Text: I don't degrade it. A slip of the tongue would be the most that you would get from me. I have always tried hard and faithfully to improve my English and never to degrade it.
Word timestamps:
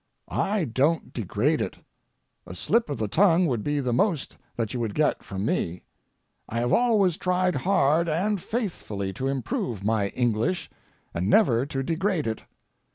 I 0.31 0.65
don't 0.65 1.13
degrade 1.13 1.61
it. 1.61 1.77
A 2.47 2.55
slip 2.55 2.89
of 2.89 2.97
the 2.97 3.07
tongue 3.07 3.45
would 3.45 3.63
be 3.63 3.79
the 3.79 3.93
most 3.93 4.35
that 4.55 4.73
you 4.73 4.79
would 4.79 4.95
get 4.95 5.21
from 5.21 5.45
me. 5.45 5.83
I 6.49 6.57
have 6.59 6.73
always 6.73 7.17
tried 7.17 7.57
hard 7.57 8.09
and 8.09 8.41
faithfully 8.41 9.13
to 9.13 9.27
improve 9.27 9.83
my 9.83 10.07
English 10.07 10.71
and 11.13 11.29
never 11.29 11.67
to 11.67 11.83
degrade 11.83 12.25
it. 12.25 12.45